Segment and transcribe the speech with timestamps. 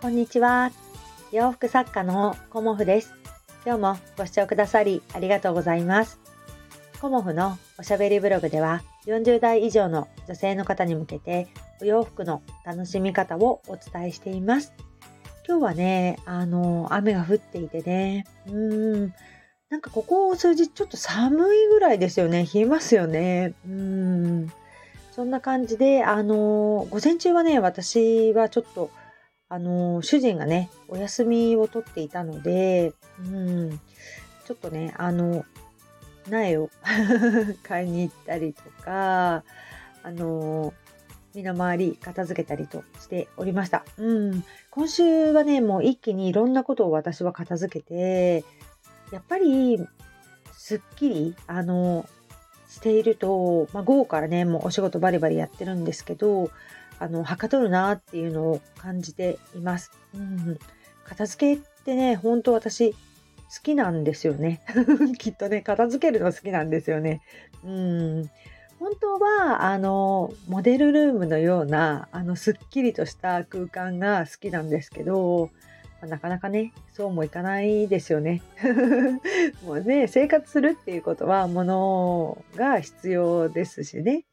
[0.00, 0.70] こんにちは。
[1.32, 3.12] 洋服作家のコモフです。
[3.64, 6.20] 今日もご視聴くださりありがとうございます。
[7.00, 11.48] コモフのおしゃべりブログでは40代以上の女性の方に向けて
[11.80, 14.72] お洋服の楽しみ方をお伝えしています。
[15.48, 19.14] 今日はね、あの、雨が降っていてね、うーん、
[19.70, 22.46] なんかここ数日ちょっと寒いぐらいですよね。
[22.52, 23.54] 冷えますよね。
[23.66, 24.52] うん。
[25.12, 28.90] そんな感じで、あの、午前中はね、私はちょっと
[29.48, 33.80] あの、主人がね、お休みを取っていたので、うん、
[34.44, 35.44] ちょっとね、あの、
[36.28, 36.70] 苗を
[37.62, 39.44] 買いに行ったりとか、
[40.02, 40.74] あの、
[41.32, 43.84] 身の回り片付けたりとしておりました。
[43.98, 44.44] うん。
[44.70, 48.42] 今週はね、もう一気にいろんなことを私は片付けて、
[49.10, 49.86] やっぱり、
[50.52, 52.08] すっきり、あの、
[52.68, 56.50] していると、まあ、午後からね、もうお仕事バリバリやってるんですけど、
[56.98, 59.92] あの、はかどるなっていうのを感じています。
[60.14, 60.58] うん、
[61.04, 62.96] 片付けってね、本当私好
[63.62, 64.60] きなんですよね。
[65.18, 67.22] きっとね、片付けるの好きなんですよね。
[67.64, 68.30] うん。
[68.78, 75.50] 本当は、あの、モデルルームのような、あの、すっきりとした空間が好きなんですけど、
[76.02, 78.42] なかなかね、そうもいかないですよね。
[79.64, 84.24] もうね、生活するっていうことは、物が必要ですしね。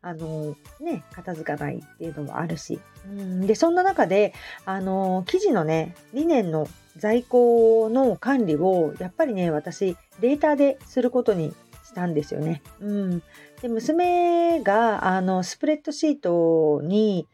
[0.00, 2.78] あのね、片付かないっていうのもあるし。
[3.06, 4.32] うん、で、そんな中で、
[4.64, 11.52] あの、生地のね、リネンの在庫の管理を、やっぱりね、私、データですることに
[11.84, 12.62] したんですよね。
[12.80, 13.22] うん。
[13.60, 17.26] で、娘が、あの、スプレッドシートに、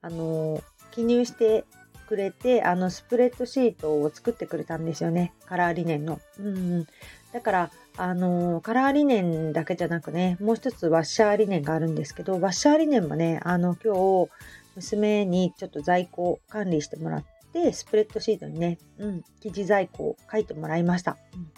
[0.00, 1.64] あの、記入して
[2.12, 5.32] くれて、あの、スプレッドシートを作ってくれたんですよね。
[5.46, 6.20] カラーリネンの。
[6.38, 6.86] うん。
[7.32, 13.94] だから、あの、カラーリネンだけじゃなくね、もう一つワッシャーリネンがあるんですけど、ワッシャーリネンもね、あの、今
[14.26, 14.30] 日、
[14.76, 17.24] 娘にちょっと在庫管理してもらっ
[17.54, 21.16] て、スプレッドシートにね、うん、記事在庫を書いてもらいました。
[21.34, 21.50] うん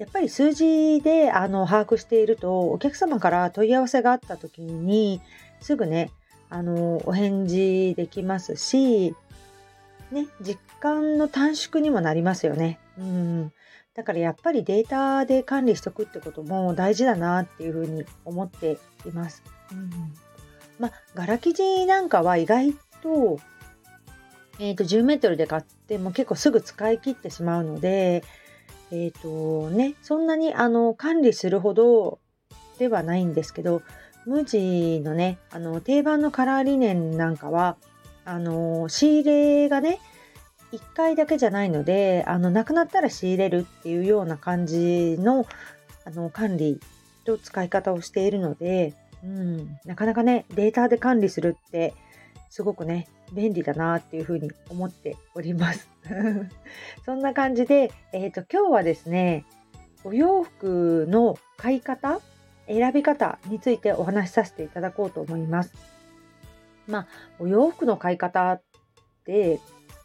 [0.00, 5.20] やっぱり数字であの把握していると、お客様から問い合わせがあった時に、
[5.60, 6.10] すぐね、
[6.54, 9.14] あの、お返事できますし、
[10.10, 12.78] ね、実感の短縮にもなりますよね。
[12.98, 13.52] うん。
[13.94, 19.42] だからやっぱりデータで管理しとくってことも大事だなっていうふうに思っています。
[19.72, 19.90] うん、
[20.78, 23.38] まあ、柄生地なんかは意外と、
[24.58, 28.24] えっ、ー、と、10メートルで買っても結構すぐ使い切ってしまうので、
[28.90, 32.18] えっ、ー、とね、そんなにあの管理するほど
[32.78, 33.82] ではないんですけど、
[34.26, 37.76] 無地のね、あの定番のカラーリネンなんかは、
[38.24, 40.00] あの仕入れがね、
[40.72, 45.46] 1回だけじゃないので、あの、なくなったら仕入れるっていうような感じの、
[46.04, 46.80] あの、管理
[47.24, 51.94] と使い方をしているので、うん、なかなかね、データで管理するって、
[52.50, 55.88] すごくね、便利だなっていうふうに思っております。
[57.04, 59.44] そんな感じで、えっ、ー、と、今日はですね、
[60.04, 62.20] お洋服の買い方、
[62.66, 65.93] 選び方についてお話しさせていただこうと思います。
[66.86, 67.06] まあ、
[67.38, 68.62] お洋服の買い方っ
[69.24, 69.60] て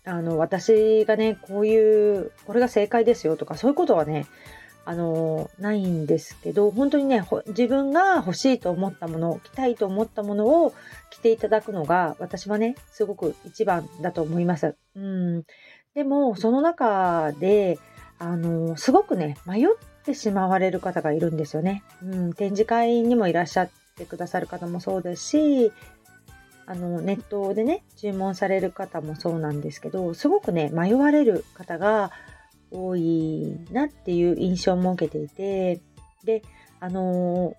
[0.05, 4.25] あの、私がね、こういう、これが正解ですよとか、そういうことはね、
[4.85, 10.73] あの、ないんですけど、本当にね、自分が欲しいと思ったもの、着たいと思ったものを
[11.11, 14.75] 着ていただくのが、私はね、すごく一番だと思います。
[14.95, 15.43] うん。
[15.93, 17.77] でも、その中で、
[18.17, 19.67] あの、すごくね、迷っ
[20.05, 21.83] てしまわれる方がいるんですよね。
[22.01, 25.71] うん、展示会にもいらっしゃってくださる方もそうですし、
[26.69, 32.11] あの、ネットでね、注文される方もそうなんですけど、すごくね、迷われる方が
[32.69, 35.81] 多いなっていう印象も受けていて、
[36.23, 36.43] で、
[36.79, 37.55] あの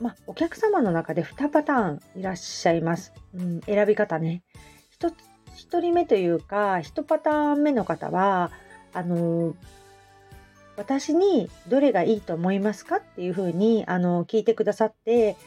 [0.00, 3.14] ー、まお客様の中で2パターンいらっしゃいます。
[3.34, 4.42] うん、選び方ね。
[5.00, 5.08] 1,
[5.56, 8.50] 1人目というか、1パターン目の方は、
[8.92, 9.56] あの、
[10.76, 15.38] 私にどれがいいと思いますかっていうふうに、あの聞いてくださって、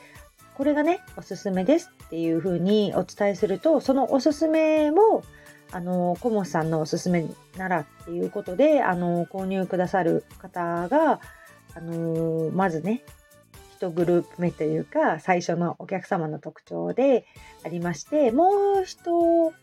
[0.61, 5.23] これがね、おすすめですっていうふうにお伝えすると、そのおすすめも、
[5.71, 7.25] あの、コモスさんのおすすめ
[7.57, 11.19] ならっていうことで、あの、購入くださる方が、
[11.73, 13.03] あの、まずね、
[13.79, 17.25] 1グループ目というか、最初のお客様の特徴で
[17.65, 19.53] ありまして、もう1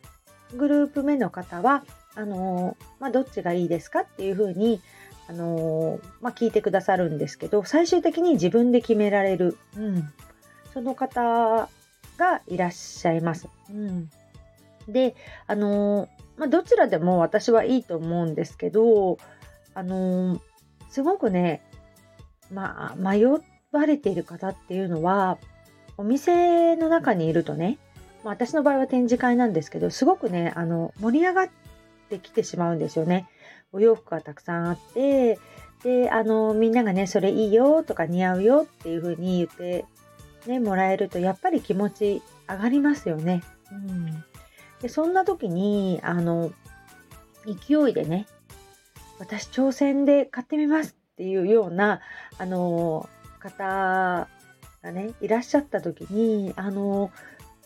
[0.57, 1.85] グループ目の方は、
[2.17, 4.81] あの、まあ、どっちがいいですかっていうふうに、
[5.29, 9.57] あの、まあ、聞いてくださるんですけど、最終的に自分で決められる。
[9.77, 10.13] うん。
[10.79, 11.69] その方
[12.19, 13.49] がいらっしゃいます。
[13.69, 14.09] うん、
[14.87, 15.17] で、
[15.49, 19.19] あのー、まあ、どちらでも私はいいと思うんですけど、
[19.75, 20.41] あのー、
[20.89, 21.63] すごくね、
[22.53, 23.41] まあ、迷わ
[23.87, 25.39] れている方っていうのは、
[25.97, 27.79] お店の中にいるとね、
[28.23, 31.49] まあ、私の場合は展示会なんですけど、すごくね、あの、盛り上がっ
[32.09, 33.29] てきてしまうんですよね。
[33.73, 35.41] お洋服がたくさんあって、
[35.83, 39.85] で、あの、みんながね、それいいよとか似合うよっていう風に言って
[40.47, 43.43] ね、もらえると、やっぱり気持ち上がりますよね。
[43.73, 44.25] うん。
[44.81, 46.53] で、そんな時に、あの、
[47.45, 48.27] 勢いでね、
[49.19, 52.01] 私挑戦で買ってみますっていうような、
[52.39, 53.09] あの、
[53.41, 54.29] 方
[54.83, 57.11] がね、いらっしゃった時に、あの、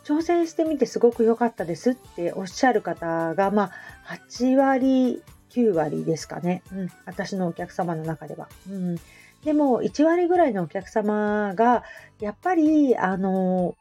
[0.04, 3.70] 挑戦してみてすごく良かったですっておっしゃる方が、ま
[4.06, 6.62] あ、8割、9割ですかね。
[6.72, 6.88] うん。
[7.04, 8.48] 私のお客様の中では。
[8.68, 8.96] うん。
[9.44, 11.84] でも、1割ぐらいのお客様が、
[12.20, 13.76] やっぱり、あの、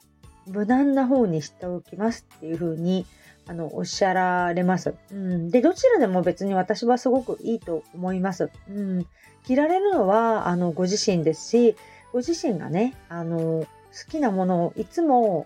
[0.48, 3.06] 無難な方にしておきますっていうふうに、
[3.48, 4.96] あの、おっしゃられます。
[5.12, 5.50] うん。
[5.52, 8.50] で、どちらでも別に私はすごくいいと思います。
[8.70, 9.06] うん。
[9.46, 11.76] 着られるのは、あの、ご自身ですし、
[12.12, 13.68] ご自身がね、あの、好
[14.10, 15.46] きなものをいつも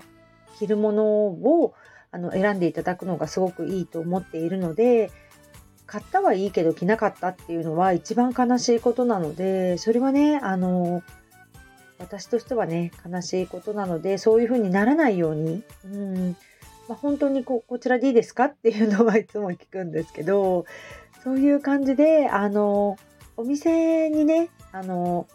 [0.57, 1.73] 着るものを
[2.11, 5.11] あの選んでいただくのがすごくいいと思っているので、
[5.87, 11.03] 買ったはいいけど着なかったっていうのは一番悲しいことなので、それはね、あの、
[11.99, 16.35] 私としてはね、悲しいことなので、そういうふうにならないように、うん
[16.87, 20.65] まあ、本当にここちらでいいですかっていうのはいつも聞くんですけど、
[21.23, 22.97] そういう感じで、あの、
[23.37, 25.27] お店にね、あの、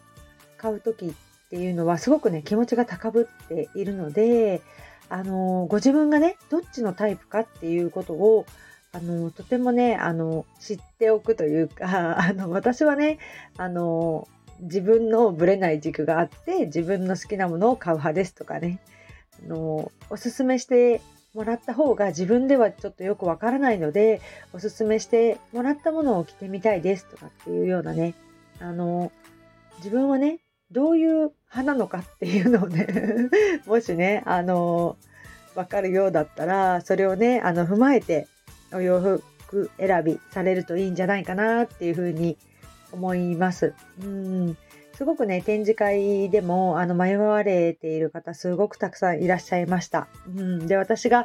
[0.56, 1.12] 買う時っ
[1.50, 4.62] ていうのはすごくね、気持ちが高ぶっているので、
[5.08, 8.46] あの、ご自分がね、どっちのタイプかっていうことを、
[8.92, 13.18] あの、とてもね、あの、知っておくというか、 あの、私はね、
[13.56, 14.26] あの、
[14.60, 18.80] 自分のぶれない軸があって、自分の好きなものを買う派ですとかね、
[19.44, 21.00] あの、おすすめして
[21.34, 24.20] もらった方が自分ではちょっとよくわからないので、
[24.52, 28.14] おすすめしてもらったものを着てみたいですとかっていうようなね、
[28.58, 29.12] あの、
[29.78, 30.40] 自分はね、
[30.72, 32.86] どういう派なのかっていうのをね
[33.66, 34.96] もしね、あの、
[35.54, 38.28] わかるようだったら、それをね、あの、踏まえて
[38.72, 42.36] お洋服選びされるといいんじゃないかなっていうふうに
[42.92, 43.74] 思います。
[44.02, 44.56] うん
[45.00, 50.08] すごくね、展示会でも、あの、迷われている方、すごくたくさんいらっしゃいました。
[50.26, 51.24] うん、で、私が、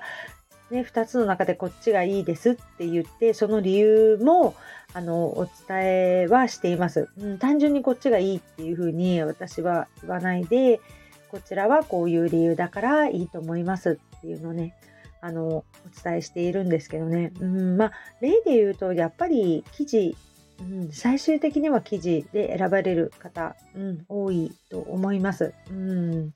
[0.72, 4.56] ね、2つの中でこっちがいいですって言って、その理由も、
[4.94, 5.78] あの、お伝
[6.22, 7.10] えはしています。
[7.18, 10.80] うん、単純にこっちがいいっていうふうに私は言わないで、
[11.30, 14.74] こちらはこういう理由だからいいと思いますっていうのをね、
[15.26, 15.66] あの、お
[16.04, 17.34] 伝えしているんですけどね。
[17.40, 17.92] うん、まあ、
[18.22, 20.16] 例で言うと、やっぱり記事
[20.60, 25.54] うん、最終的には記事で選ばれる方、うん、多いと思います。
[25.70, 26.34] うん、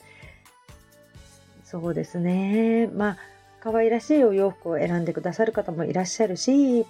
[1.63, 2.88] そうですね。
[2.88, 3.18] まあ、
[3.62, 6.85] 可愛らしいお洋服を選んでくださる方もいらっしゃるし、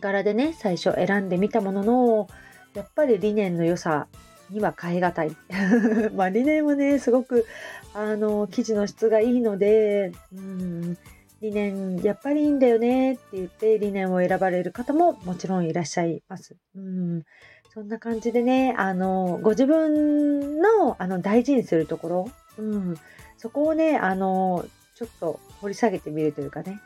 [0.00, 2.28] 柄でね、最初選んでみたものの、
[2.74, 4.08] やっぱり理念の良さ
[4.50, 5.36] には変え難い。
[6.14, 7.46] まあ理念はね、すごく、
[7.94, 10.96] あの、生地の質がいいので、うん
[11.40, 16.54] 理念やっぱりいいんだよねって言って理念を選ばれる方ももちろんいらっしゃいます。
[16.76, 17.24] うん、
[17.72, 22.96] そんな感じでね、あの、ご自分のあの大事にするところ、うん、
[23.38, 26.78] そこをね、あの、ちょっと掘り下げてみるというかね、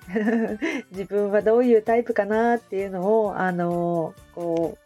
[0.93, 4.84] 自分はどういうタイプかなっていうのを、あの、こう、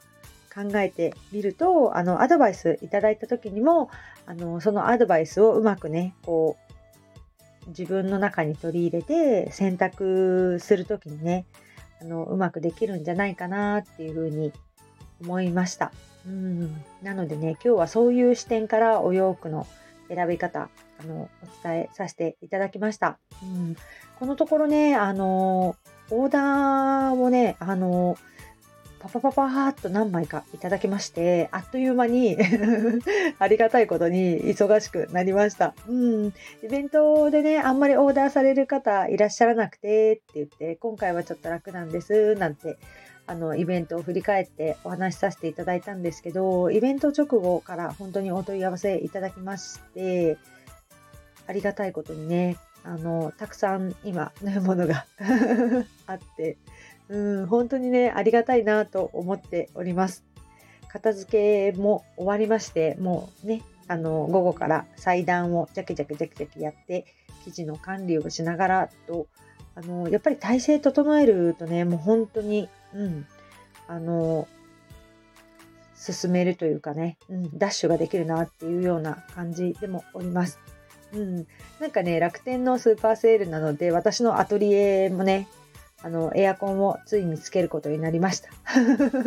[0.59, 3.91] 考えてみると、あの、アドバイスいただいた時にも、
[4.27, 6.57] あの、そのアドバイスをうまくね、こ
[7.67, 11.47] う、自分の中に取り入れて選択するときにね、
[12.01, 14.53] あの、うまくできるんじゃないかなっていうふうに
[15.21, 15.93] 思いました。
[16.27, 16.83] うん。
[17.03, 19.67] なのでね、今日はそういう視点からお洋服の
[20.09, 23.19] 選び方、あの、お伝えさせていただきました。
[23.43, 23.77] うん。
[24.19, 25.77] このところね、あの、
[26.11, 28.17] オーダーをね、あの、
[29.09, 32.37] パパパパーっと何枚かいただきまして、あっという間に
[33.39, 35.75] ありがたいことに忙しくなりました。
[35.89, 36.27] うん。
[36.63, 42.77] イベントでね、あんまりオーダーされる方いらっしゃらなくてって言って、今回はちょっと楽なんです、なんて、
[43.27, 50.39] あの、イベントを振り返ってお話しさせていただいたんですけど、イベント直後から本当にお問い合わせいただきまして、
[51.47, 55.05] ありがたいことにね、あの、たくさん今、ものが
[56.07, 56.57] あって、
[57.09, 60.25] うん、本当にね、ありがたいなと思っております。
[60.89, 67.07] 片付けも終わりまして、もうね、あの、午後から裁断をジャキジャキジャキジャキやって、
[67.45, 69.27] 生地の管理をしながらと、
[69.75, 73.27] あの、やっぱり体勢整えるとね、もう本当に、うん、
[73.87, 74.47] あの、
[75.95, 80.59] 進めるというかね、うん、ダッシュができるなっていうような感じでもおります。
[81.13, 81.47] うん、
[81.81, 85.49] なんかね、楽天のスーパーセールなので、私のアトリエもね、
[86.03, 88.51] あの、エアコンをついにつけることになりました。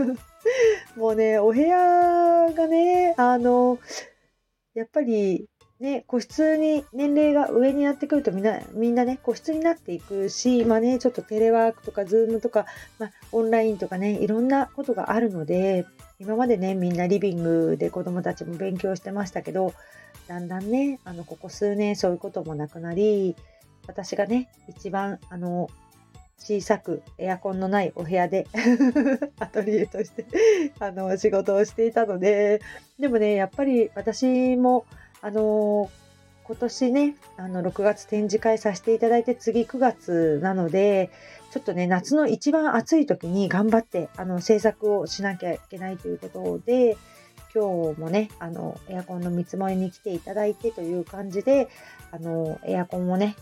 [0.95, 3.79] もうね、お部屋がね、あの、
[4.73, 5.49] やっぱり
[5.81, 12.67] ね、個室に年齢が上になってくるとみんなみんなね個室になっていくし今ねちょっとテレワークとかズームとか、
[12.99, 15.87] まあ、オンラインとかねいろんなことがあるので
[16.19, 19.73] 今までねみんなリビングで子どもたちも勉強してましたけど
[20.27, 23.35] だんだんねあのここ数年そういうこともなくなり
[23.87, 25.67] 私がね一番あの
[26.41, 28.47] 小さくエアコンのないお部屋で
[29.39, 30.25] アトリエとして
[30.79, 32.61] あの仕事をしていたので
[32.99, 34.85] でもねやっぱり私も
[35.21, 35.89] あの
[36.51, 41.09] 今年ね、あの6月展示会させていただいて次9月なので、
[41.51, 46.97] ちょっとね、夏の一番暑い時に頑張ってあの制作をしなきゃいけないということで、
[47.53, 51.67] 今日もね、あの、エアコンの見積もりに来ていただいてという感じで、
[52.11, 53.35] あの、エアコンもね、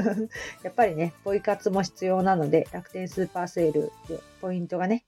[0.62, 5.04] やっぱりね、ポイ活も必要なので、楽天スーパーセールでポイントがね、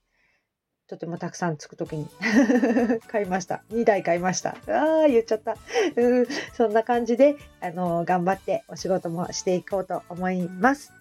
[0.88, 2.09] とてもたくさんつくときに
[3.09, 3.62] 買いました。
[3.71, 4.57] 2台買いました。
[4.69, 5.57] ああ、言っちゃった。
[5.97, 10.93] うん、そんな感じで、あの、頑張ってお仕事もしていこうと思います。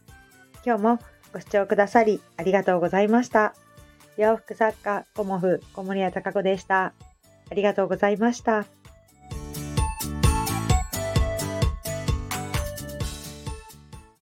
[0.66, 1.00] 今日も
[1.32, 3.56] ご視聴くださりありがとうございました。
[4.18, 6.94] 洋服作家、コモフ、小森屋隆子でした。
[7.50, 8.77] ありがとうございました。